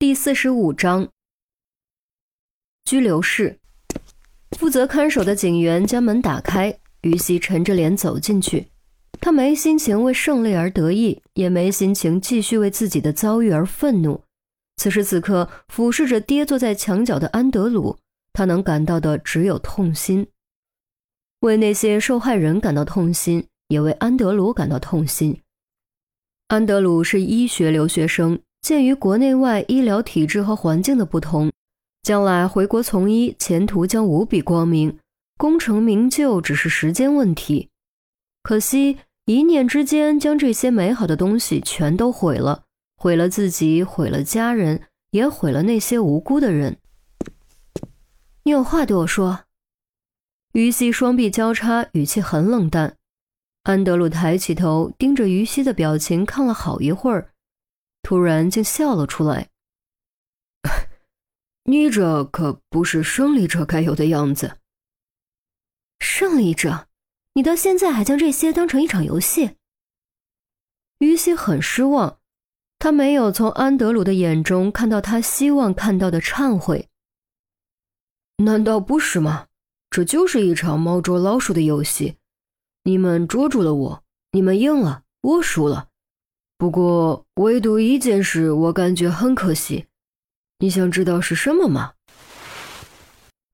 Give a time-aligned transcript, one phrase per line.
[0.00, 1.10] 第四十五章，
[2.84, 3.58] 拘留室，
[4.56, 8.68] 负责看守的警员将门打开，于西沉着脸走进去。
[9.20, 14.22] 他没心情为胜利而得意，也没心情继续为自己的遭遇而愤怒。
[14.78, 17.98] 此时此刻，俯视着跌坐在墙角的安德鲁，
[18.32, 20.26] 他能感到的只有痛心，
[21.40, 25.42] 为那些受害人感到痛心，也为安德鲁感到痛心。
[26.48, 28.40] 安德鲁是医学留学生。
[28.62, 31.50] 鉴于国内外医疗体制和环境的不同，
[32.02, 34.98] 将来回国从医，前途将无比光明，
[35.36, 37.68] 功成名就只是时间问题。
[38.42, 42.64] 可惜一念之间，将这些美好的东西全都毁了，
[42.96, 46.78] 毁了自己，毁了家人，也毁了那些无辜的人。
[48.44, 49.40] 你有话对我说？
[50.52, 52.96] 于西双臂交叉，语气很冷淡。
[53.62, 57.30] 安德鲁抬起头，盯着于西的表情看了好一会儿。
[58.02, 59.48] 突然竟笑了出来。
[61.64, 64.58] 你这可不是胜利者该有的样子。
[65.98, 66.88] 胜利者，
[67.34, 69.56] 你到现在还将这些当成一场游戏？
[70.98, 72.18] 于西很失望，
[72.78, 76.88] 他没有从安德鲁的眼中看到他希望看到的忏悔。
[78.38, 79.48] 难道不是吗？
[79.90, 82.16] 这就是一场猫捉老鼠的游戏。
[82.84, 85.89] 你们捉住了我，你们赢了，我输了。
[86.60, 89.86] 不过，唯独一件事，我感觉很可惜。
[90.58, 91.94] 你想知道是什么吗？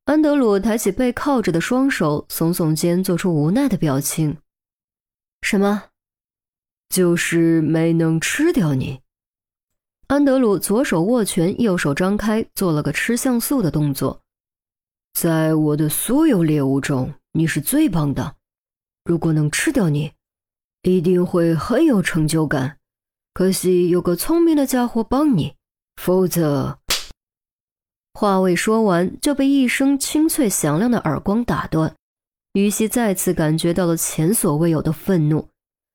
[0.06, 4.38] 安德鲁抬起背靠着的双手，耸耸肩，做出无奈的表情。
[5.42, 5.84] 什么？
[6.88, 9.00] 就是没能吃掉你。
[10.08, 14.20] 安德鲁左手握拳，右手张开，做了个吃像素的动作。
[15.12, 18.34] 在我的所有猎物中，你是最棒的。
[19.04, 20.10] 如果能吃掉你，
[20.82, 22.78] 一定会很有成就感。
[23.36, 25.56] 可惜有个聪明的家伙帮你，
[25.96, 26.78] 否则……
[28.14, 31.94] 话未说完，就被一声清脆响亮的耳光打断。
[32.54, 35.50] 于西再次感觉到了前所未有的愤怒，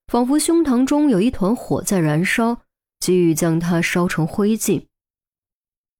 [0.05, 2.61] 仿佛胸膛中有一团火在燃烧，
[2.99, 4.85] 急于将它烧成灰烬。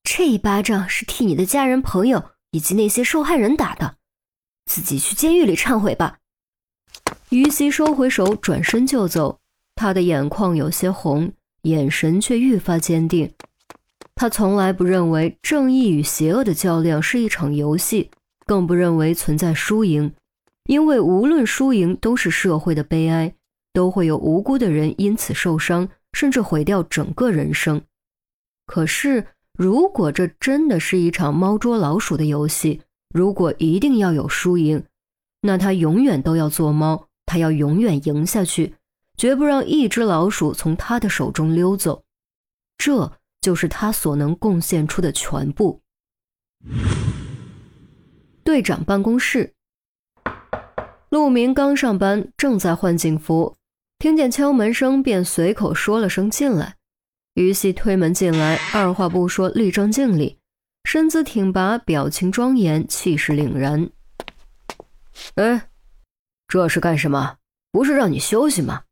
[0.03, 3.95] 这一巴掌是替你的家人、朋友以及那些受害人打的，
[4.65, 6.19] 自己去监狱里忏悔吧。
[7.29, 9.40] 于西收回手，转身就走。
[9.81, 11.33] 他的眼眶有些红，
[11.63, 13.31] 眼神却愈发坚定。
[14.13, 18.11] 他从来不认为正义与邪恶的较量是一场游戏，
[18.45, 20.13] 更不认为存在输赢，
[20.67, 23.33] 因为无论输赢都是社会的悲哀，
[23.73, 27.81] 都会有无辜的人因此受伤，甚至毁掉整个人生。
[28.67, 29.25] 可是，
[29.57, 32.81] 如果这真的是一场猫捉老鼠的游戏，
[33.11, 34.83] 如果一定要有输赢，
[35.41, 38.75] 那他永远都要做猫，他要永远赢下去。
[39.17, 42.03] 绝不让一只老鼠从他的手中溜走，
[42.77, 43.11] 这
[43.41, 45.81] 就是他所能贡献出的全部。
[48.43, 49.53] 队长办公室，
[51.09, 53.55] 陆明刚上班，正在换警服，
[53.99, 56.77] 听见敲门声，便随口说了声“进来”。
[57.35, 60.39] 于西推门进来，二话不说，立正敬礼，
[60.83, 63.89] 身姿挺拔，表情庄严，气势凛然。
[65.35, 65.69] 哎，
[66.47, 67.37] 这是干什么？
[67.71, 68.83] 不是让你休息吗？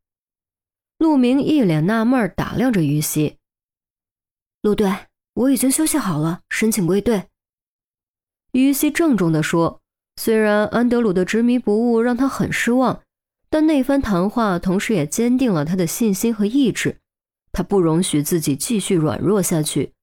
[1.00, 3.38] 陆明一脸纳闷，打量着于西。
[4.60, 7.28] 陆队，我已经休息好了，申请归队。
[8.52, 9.80] 于西郑重地说。
[10.16, 13.00] 虽然安德鲁的执迷不悟让他很失望，
[13.48, 16.98] 但那番谈话同时也坚定了他的信心和意志。
[17.52, 19.94] 他不容许自己继续软弱下去。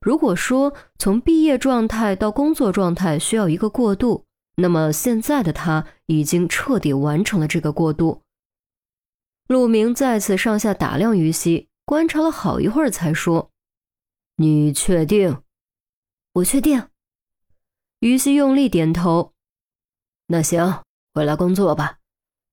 [0.00, 8.22] 如果说从毕业状态到工作状态需要一个过渡，那么现在的他已经彻底完成了这个过渡。
[9.46, 13.50] 陆明再次上下打量于西，观察了好一会儿，才说
[14.36, 15.42] ：“你确定
[16.34, 16.88] ？”“我确定。”
[18.00, 19.34] 于西用力点头。
[20.28, 20.82] “那行，
[21.12, 21.98] 回来工作吧。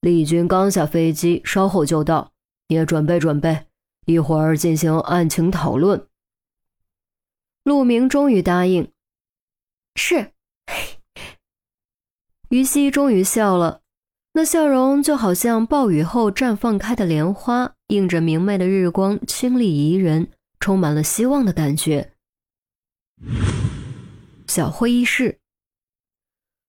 [0.02, 2.34] 丽君刚下飞机，稍后就到，
[2.68, 3.68] 你也准备准备，
[4.06, 6.08] 一会儿进行案情讨论。”
[7.64, 8.91] 陆明终于答应
[9.96, 10.34] ：“是。”
[12.49, 13.81] 于西终于笑了。
[14.34, 20.30] 那笑容就好像暴雨后绽放开的莲花，映着明媚的日光，清丽宜人，
[20.60, 22.14] 充满了希望的感觉。
[24.48, 25.40] 小会议室，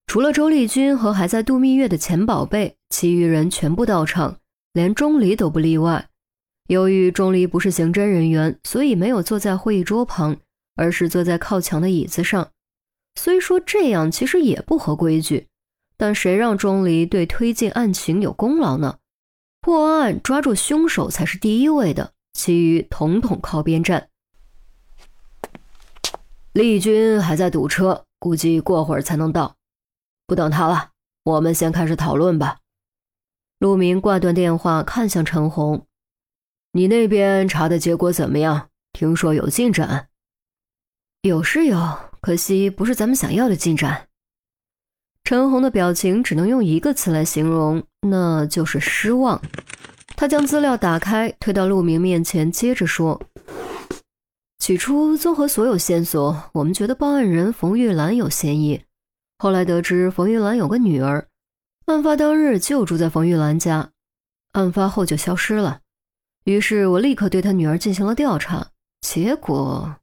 [0.07, 4.39] 除了周丽君和还在度蜜月的钱宝贝，其余人全部到场，
[4.73, 6.09] 连钟离都不例外。
[6.67, 10.35] 由于钟离不是刑侦人员，所以没有坐在会议桌旁，
[10.75, 12.49] 而是坐在靠墙的椅子上。
[13.15, 15.47] 虽说这样其实也不合规矩。
[15.97, 18.97] 但谁让钟离对推进案情有功劳呢？
[19.61, 24.09] 破案抓住凶手才是第一位的，其余统统靠边站。
[26.51, 29.55] 丽君还在堵车，估计过会儿才能到。
[30.27, 30.91] 不等他了，
[31.23, 32.59] 我们先开始讨论吧。
[33.59, 35.87] 陆明挂断电话，看向陈红
[36.73, 38.69] ：“你那边查的结果怎么样？
[38.91, 40.09] 听说有进展。
[41.23, 41.77] ”“有是有，
[42.21, 44.09] 可惜不是咱们想要的进展。”
[45.23, 49.41] 陈红的表情只能用一个词来形容，那就是失望。
[50.17, 53.21] 他将资料打开，推到陆明面前，接着说
[54.59, 58.81] ：“起初，综合所有线索，我们觉得报案人冯玉兰有嫌疑。
[59.39, 61.25] 后来得知冯玉兰有个女儿。”
[61.87, 63.91] 案发当日就住在冯玉兰家，
[64.53, 65.79] 案发后就消失了。
[66.43, 68.67] 于是我立刻对他女儿进行了调查，
[69.01, 69.95] 结果……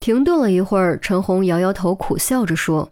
[0.00, 2.90] 停顿了一会儿，陈红摇摇头，苦笑着说：“，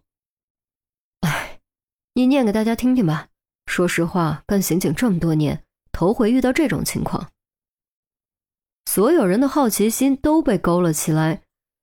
[2.18, 3.28] 你念给大家听听吧。
[3.66, 5.62] 说实话，干刑警这么多年，
[5.92, 7.30] 头回遇到这种情况。”
[8.86, 11.42] 所有人的好奇心都被勾了起来，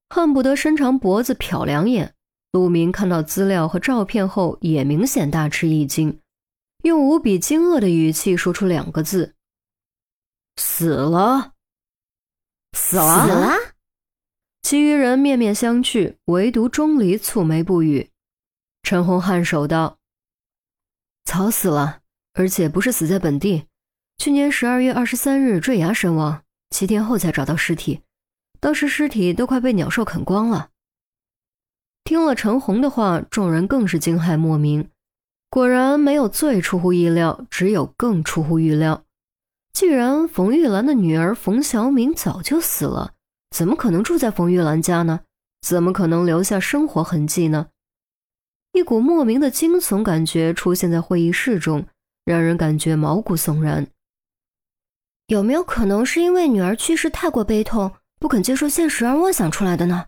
[0.10, 2.16] 恨不得伸长脖子瞟两眼。
[2.52, 6.20] 陆明看到资料和照片后，也明显大吃一惊，
[6.84, 9.36] 用无比惊愕的语气说出两个字
[10.60, 11.54] ：“死了，
[12.74, 13.54] 死了，死了。”
[14.64, 18.12] 其余人面面相觑，唯独钟离蹙眉不语。
[18.84, 19.95] 陈红颔首道
[21.26, 22.00] ：“早死了，
[22.34, 23.66] 而且不是死在本地，
[24.18, 28.02] 去年十二月二十三日坠崖身亡，七天后才找到尸体，
[28.60, 30.70] 当时尸体都快被鸟兽啃光了。”
[32.06, 34.90] 听了陈红的话，众人更是惊骇莫名。
[35.50, 39.04] 果然没有最出乎意料，只有更出乎预料。
[39.74, 43.14] 既然冯玉兰的女儿冯小敏早就死了，
[43.50, 45.22] 怎么可能住在冯玉兰家呢？
[45.62, 47.68] 怎么可能留下生活痕迹呢？
[48.76, 51.88] 一股莫名的惊悚感觉出现在会议室中，
[52.26, 53.88] 让人感觉毛骨悚然。
[55.28, 60.08] 有没有可能是因为女儿去世太过悲痛，不肯接受现实而妄想出来的呢？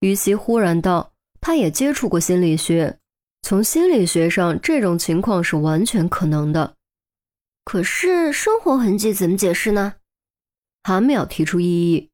[0.00, 2.98] 于西忽然道：“他也接触过心理学，
[3.40, 6.76] 从心理学上，这种情况是完全可能的。
[7.64, 9.94] 可是生活痕迹怎么解释呢？”
[10.84, 12.10] 韩淼提出异议。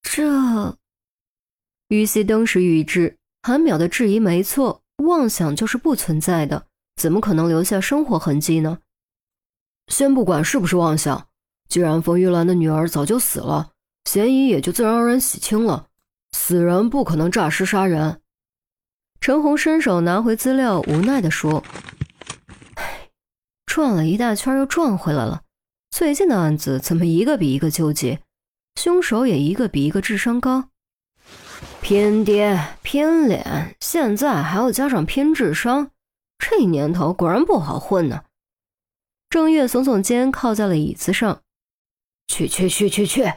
[0.00, 0.78] 这，
[1.88, 3.18] 于西登时语之。
[3.42, 6.66] 韩淼的质疑没错，妄想就是不存在的，
[6.96, 8.78] 怎么可能留下生活痕迹呢？
[9.88, 11.28] 先不管是不是妄想，
[11.68, 13.70] 既然冯玉兰的女儿早就死了，
[14.04, 15.88] 嫌疑也就自然而然洗清了。
[16.32, 18.20] 死人不可能诈尸杀人。
[19.20, 21.62] 陈红伸手拿回资料，无奈地说：“，
[23.66, 25.42] 转了一大圈又转回来了。
[25.90, 28.20] 最近的案子怎么一个比一个纠结，
[28.76, 30.69] 凶手也一个比一个智商高。
[31.82, 35.90] 拼爹拼脸，现在还要加上拼智商，
[36.38, 38.24] 这年头果然不好混呢。”
[39.30, 41.42] 郑月耸耸肩，靠在了椅子上
[42.28, 43.32] ：“去去去去去，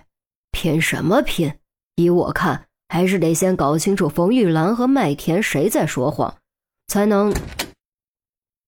[0.51, 1.53] 拼什么拼？
[1.95, 6.37] 依我看。”还是得先搞清楚冯玉兰和麦田谁在说谎，
[6.85, 7.33] 才能。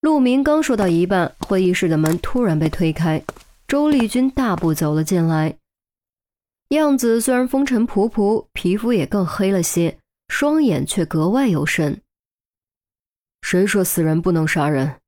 [0.01, 3.24] 陆明刚说到一半，会议室的门突然被推开，
[3.68, 5.60] 周丽君大步走了进来，
[6.69, 12.01] 样子虽然风尘仆仆，皮肤也更黑了些，双眼却格外有神。
[13.44, 15.00] 谁说死人不能杀人？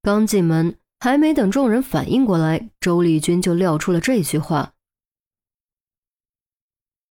[0.00, 4.72] 刚进门，还没等众人反应过来，周丽君就撂出了这句话。